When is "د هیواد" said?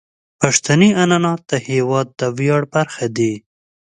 1.51-2.07